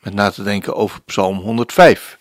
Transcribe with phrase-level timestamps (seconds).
[0.00, 2.18] met na te denken over Psalm 105.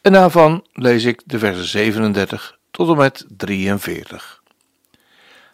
[0.00, 4.42] En daarvan lees ik de versen 37 tot en met 43.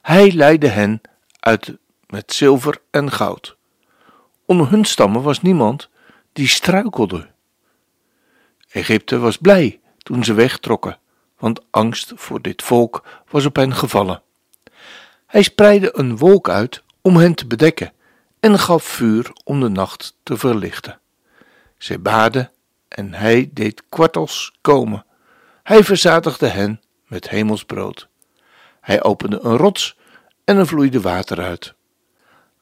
[0.03, 1.01] Hij leidde hen
[1.41, 3.57] uit met zilver en goud.
[4.45, 5.89] Onder hun stammen was niemand
[6.33, 7.29] die struikelde.
[8.69, 10.99] Egypte was blij toen ze wegtrokken,
[11.39, 14.23] want angst voor dit volk was op hen gevallen.
[15.27, 17.93] Hij spreidde een wolk uit om hen te bedekken
[18.41, 21.01] en gaf vuur om de nacht te verlichten.
[21.79, 22.53] Zij baden
[22.89, 25.07] en hij deed kwartels komen.
[25.63, 28.09] Hij verzadigde hen met hemelsbrood.
[28.81, 29.97] Hij opende een rots
[30.45, 31.75] en er vloeide water uit,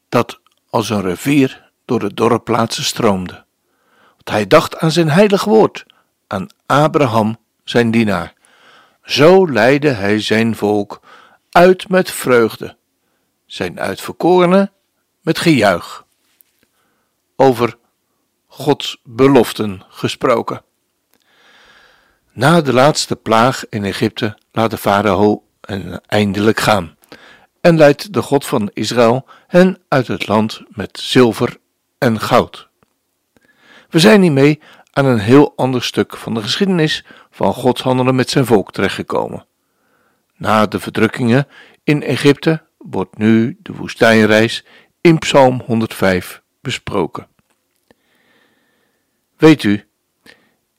[0.09, 3.45] dat als een rivier door de dorre plaatsen stroomde.
[4.11, 5.87] Want hij dacht aan zijn heilig woord,
[6.27, 8.35] aan Abraham, zijn dienaar.
[9.03, 11.01] Zo leidde hij zijn volk
[11.51, 12.77] uit met vreugde,
[13.47, 14.73] zijn uitverkorenen
[15.21, 16.05] met gejuich.
[17.37, 17.79] Over
[18.59, 20.63] Gods beloften gesproken.
[22.33, 26.97] Na de laatste plaag in Egypte laat de farao hen eindelijk gaan
[27.61, 31.57] en leidt de God van Israël hen uit het land met zilver
[31.99, 32.69] en goud.
[33.91, 34.61] We zijn hiermee
[34.93, 39.47] aan een heel ander stuk van de geschiedenis van Gods handelen met zijn volk terechtgekomen.
[40.37, 41.47] Na de verdrukkingen
[41.85, 44.65] in Egypte wordt nu de woestijnreis
[45.01, 47.35] in Psalm 105 besproken.
[49.37, 49.85] Weet u,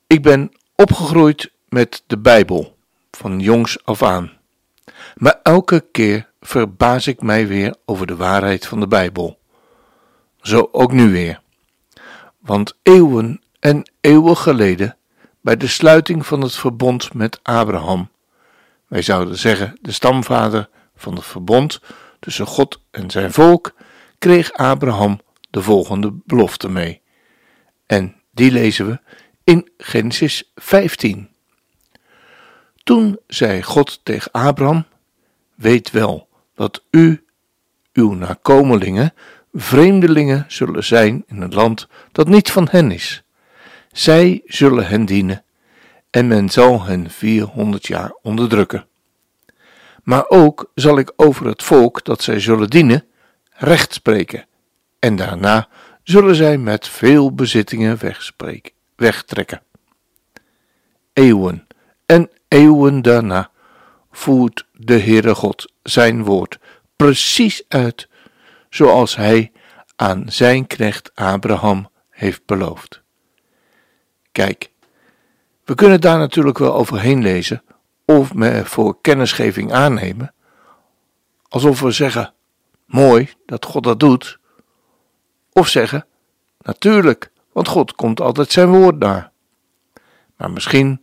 [0.07, 2.78] ik ben opgegroeid met de Bijbel
[3.12, 4.31] van jongs af aan.
[5.16, 9.40] Maar elke keer verbaas ik mij weer over de waarheid van de Bijbel.
[10.41, 11.41] Zo ook nu weer.
[12.40, 14.97] Want eeuwen en eeuwen geleden,
[15.41, 18.09] bij de sluiting van het verbond met Abraham,
[18.88, 21.81] wij zouden zeggen de stamvader van het verbond
[22.19, 23.73] tussen God en zijn volk,
[24.17, 25.19] kreeg Abraham
[25.50, 27.01] de volgende belofte mee.
[27.85, 28.99] En die lezen we
[29.43, 31.29] in Genesis 15.
[32.83, 34.85] Toen zei God tegen Abraham:
[35.55, 37.25] Weet wel dat u,
[37.93, 39.13] uw nakomelingen,
[39.53, 43.23] vreemdelingen zullen zijn in een land dat niet van hen is.
[43.91, 45.43] Zij zullen hen dienen
[46.09, 48.87] en men zal hen 400 jaar onderdrukken.
[50.03, 53.05] Maar ook zal ik over het volk dat zij zullen dienen
[53.51, 54.45] recht spreken,
[54.99, 55.67] en daarna
[56.07, 58.00] zullen zij met veel bezittingen
[58.95, 59.62] wegtrekken.
[61.13, 61.68] Eeuwen
[62.06, 63.51] en eeuwen daarna
[64.12, 66.59] voert de Heere God zijn woord
[66.96, 68.07] precies uit
[68.69, 69.51] zoals hij
[69.96, 73.01] aan zijn knecht Abraham heeft beloofd.
[74.31, 74.72] Kijk,
[75.66, 77.63] we kunnen daar natuurlijk wel overheen lezen
[78.06, 80.34] of me voor kennisgeving aannemen,
[81.47, 82.34] alsof we zeggen:
[82.85, 84.40] mooi dat God dat doet,
[85.57, 86.06] of zeggen:
[86.62, 89.31] natuurlijk, want God komt altijd zijn woord na.
[90.35, 91.01] Maar misschien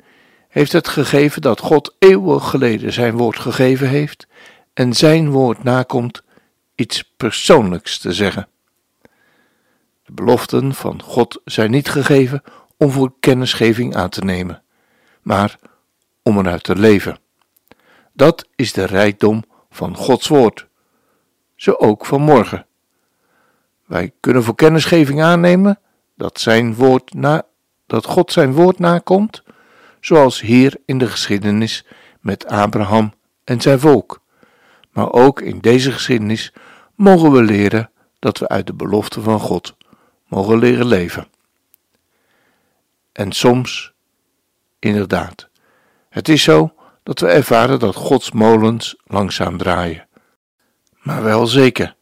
[0.48, 4.26] heeft het gegeven dat God eeuwig geleden zijn woord gegeven heeft
[4.74, 6.22] en zijn woord nakomt
[6.74, 8.48] iets persoonlijks te zeggen.
[10.04, 12.42] De beloften van God zijn niet gegeven
[12.76, 14.62] om voor kennisgeving aan te nemen,
[15.22, 15.58] maar
[16.22, 17.18] om eruit te leven.
[18.12, 20.66] Dat is de rijkdom van Gods woord.
[21.56, 22.66] Zo ook van morgen.
[23.86, 25.78] Wij kunnen voor kennisgeving aannemen
[26.16, 27.42] dat, zijn woord na,
[27.86, 29.42] dat God zijn woord nakomt,
[30.00, 31.86] zoals hier in de geschiedenis
[32.20, 33.12] met Abraham
[33.44, 34.22] en zijn volk.
[34.92, 36.52] Maar ook in deze geschiedenis
[36.94, 39.76] mogen we leren dat we uit de belofte van God
[40.26, 41.26] mogen leren leven.
[43.12, 43.92] En soms,
[44.78, 45.48] inderdaad,
[46.08, 50.08] het is zo dat we ervaren dat Gods molens langzaam draaien.
[51.02, 51.96] Maar wel zeker,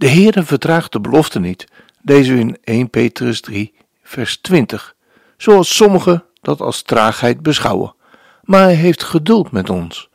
[0.00, 1.66] de Heere vertraagt de belofte niet,
[2.02, 4.94] lezen we in 1 Petrus 3, vers 20,
[5.36, 7.94] zoals sommigen dat als traagheid beschouwen.
[8.42, 10.08] Maar hij heeft geduld met ons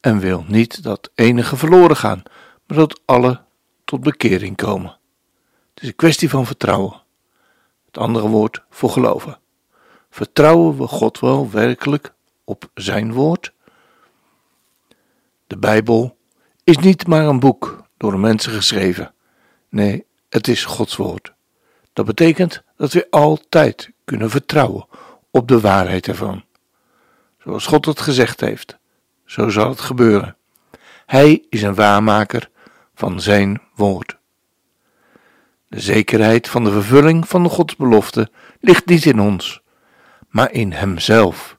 [0.00, 2.22] en wil niet dat enige verloren gaan,
[2.66, 3.40] maar dat alle
[3.84, 4.98] tot bekering komen.
[5.74, 7.02] Het is een kwestie van vertrouwen.
[7.86, 9.38] Het andere woord voor geloven.
[10.10, 12.14] Vertrouwen we God wel werkelijk
[12.44, 13.52] op zijn woord?
[15.46, 16.16] De Bijbel
[16.64, 19.12] is niet maar een boek door mensen geschreven.
[19.68, 21.32] Nee, het is Gods woord.
[21.92, 24.86] Dat betekent dat we altijd kunnen vertrouwen
[25.30, 26.44] op de waarheid ervan.
[27.42, 28.78] Zoals God het gezegd heeft,
[29.24, 30.36] zo zal het gebeuren.
[31.06, 32.50] Hij is een waarmaker
[32.94, 34.18] van zijn woord.
[35.68, 38.30] De zekerheid van de vervulling van de godsbelofte
[38.60, 39.62] ligt niet in ons,
[40.28, 41.58] maar in Hemzelf.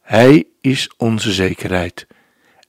[0.00, 2.06] Hij is onze zekerheid,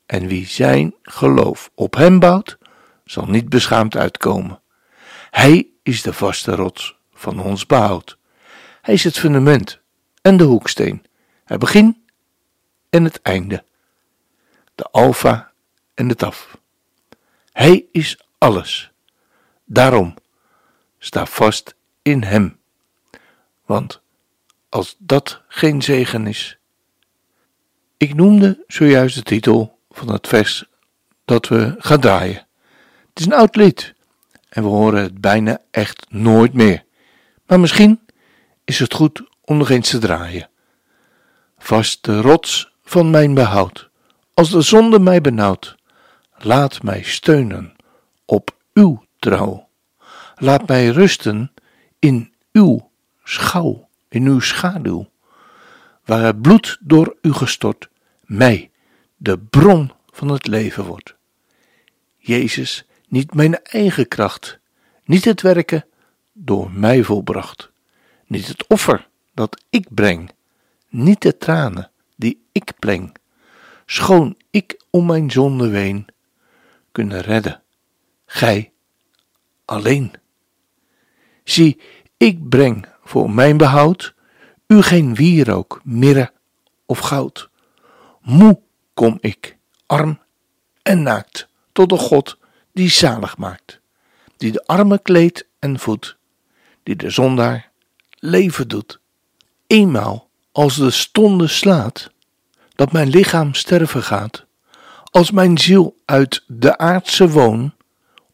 [0.06, 2.58] en wie zijn geloof op Hem bouwt,
[3.06, 4.62] zal niet beschaamd uitkomen.
[5.30, 8.18] Hij is de vaste rots van ons behoud.
[8.82, 9.80] Hij is het fundament
[10.22, 11.06] en de hoeksteen,
[11.46, 12.06] het begin
[12.90, 13.64] en het einde,
[14.76, 15.52] de alfa
[15.94, 16.58] en de taf.
[17.52, 18.92] Hij is alles.
[19.66, 20.16] Daarom
[20.98, 22.60] sta vast in Hem.
[23.66, 24.02] Want
[24.70, 26.58] als dat geen zegen is.
[27.98, 30.66] Ik noemde zojuist de titel van het vers
[31.26, 32.45] dat we gaan draaien.
[33.16, 33.94] Het is een oud lied
[34.50, 36.84] en we horen het bijna echt nooit meer.
[37.46, 38.00] Maar misschien
[38.64, 40.50] is het goed om nog eens te draaien.
[41.58, 43.90] Vast de rots van mijn behoud,
[44.34, 45.76] als de zonde mij benauwt,
[46.38, 47.76] laat mij steunen
[48.26, 49.68] op uw trouw.
[50.36, 51.52] Laat mij rusten
[52.00, 52.92] in uw
[53.24, 55.10] schouw, in uw schaduw,
[56.06, 57.90] waar het bloed door u gestort
[58.22, 58.72] mij
[59.16, 61.16] de bron van het leven wordt.
[62.18, 62.86] Jezus,
[63.16, 64.60] niet mijn eigen kracht,
[65.04, 65.86] niet het werken
[66.34, 67.72] door mij volbracht,
[68.26, 70.32] niet het offer dat ik breng,
[70.90, 73.16] niet de tranen die ik pleng,
[73.86, 76.06] schoon ik om mijn zonde ween,
[76.92, 77.62] kunnen redden,
[78.26, 78.72] gij
[79.66, 80.14] alleen.
[81.44, 81.82] Zie,
[82.18, 84.14] ik breng voor mijn behoud
[84.68, 86.32] u geen wierook, mirre
[86.86, 87.50] of goud.
[88.22, 88.60] Moe
[88.94, 90.20] kom ik, arm
[90.82, 92.44] en naakt, tot de God
[92.76, 93.80] die zalig maakt,
[94.38, 96.16] die de arme kleedt en voedt,
[96.84, 97.72] die de zondaar
[98.20, 99.00] leven doet.
[99.68, 102.12] Eenmaal als de stonde slaat,
[102.76, 104.46] dat mijn lichaam sterven gaat,
[105.04, 107.74] als mijn ziel uit de aardse woon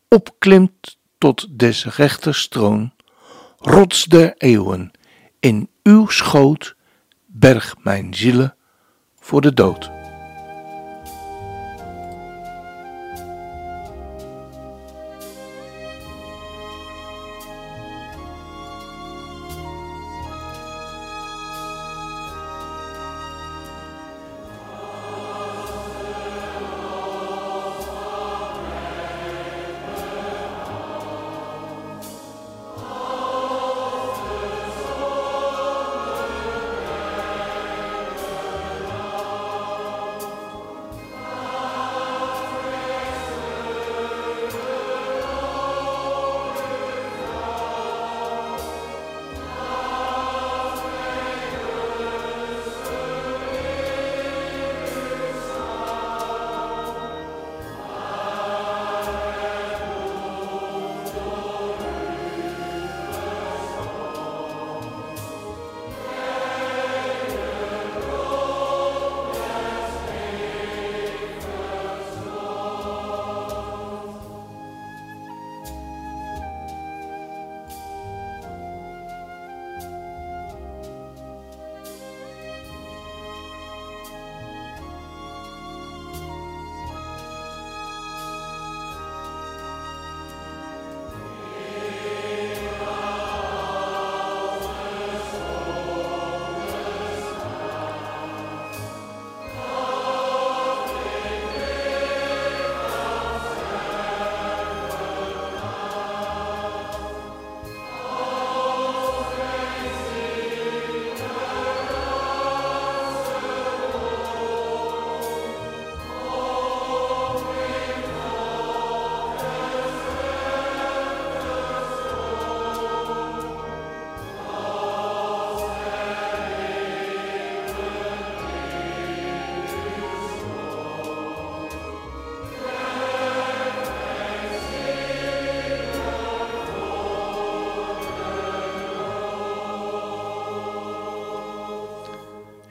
[0.08, 2.94] opklimt tot des rechters troon,
[3.58, 4.92] rots der eeuwen,
[5.40, 6.76] in uw schoot
[7.26, 8.56] berg mijn zielen
[9.20, 10.01] voor de dood.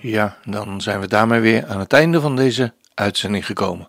[0.01, 3.89] Ja, dan zijn we daarmee weer aan het einde van deze uitzending gekomen.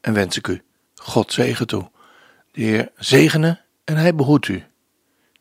[0.00, 0.62] En wens ik u
[0.94, 1.90] God zegen toe.
[2.52, 4.64] De Heer zegene en hij behoedt u.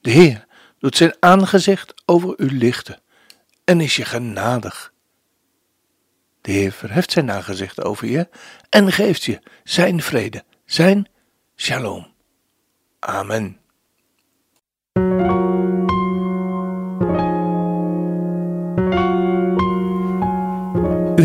[0.02, 0.46] De Heer
[0.80, 3.00] doet zijn aangezicht over u lichten
[3.64, 4.94] en is je genadig.
[6.42, 8.30] De Heer verheft zijn aangezicht over je
[8.70, 11.08] en geeft je zijn vrede, zijn
[11.56, 12.08] shalom.
[13.00, 13.60] Amen.